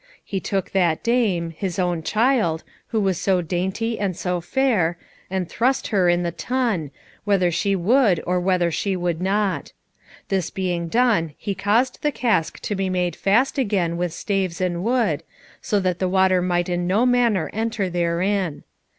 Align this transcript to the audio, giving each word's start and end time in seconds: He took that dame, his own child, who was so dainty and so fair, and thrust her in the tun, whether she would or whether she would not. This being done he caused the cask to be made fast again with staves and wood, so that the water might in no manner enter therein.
He 0.25 0.39
took 0.39 0.71
that 0.71 1.03
dame, 1.03 1.51
his 1.55 1.77
own 1.77 2.01
child, 2.01 2.63
who 2.87 2.99
was 2.99 3.21
so 3.21 3.43
dainty 3.43 3.99
and 3.99 4.17
so 4.17 4.41
fair, 4.41 4.97
and 5.29 5.47
thrust 5.47 5.89
her 5.89 6.09
in 6.09 6.23
the 6.23 6.31
tun, 6.31 6.89
whether 7.23 7.51
she 7.51 7.75
would 7.75 8.19
or 8.25 8.39
whether 8.39 8.71
she 8.71 8.95
would 8.95 9.21
not. 9.21 9.73
This 10.29 10.49
being 10.49 10.87
done 10.87 11.35
he 11.37 11.53
caused 11.53 12.01
the 12.01 12.11
cask 12.11 12.59
to 12.61 12.73
be 12.73 12.89
made 12.89 13.15
fast 13.15 13.59
again 13.59 13.95
with 13.95 14.11
staves 14.11 14.59
and 14.59 14.83
wood, 14.83 15.21
so 15.61 15.79
that 15.79 15.99
the 15.99 16.09
water 16.09 16.41
might 16.41 16.67
in 16.67 16.87
no 16.87 17.05
manner 17.05 17.51
enter 17.53 17.87
therein. 17.87 18.63